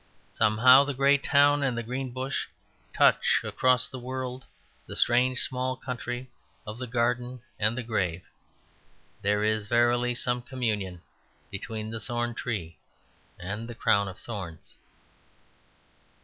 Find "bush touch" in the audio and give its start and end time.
2.09-3.39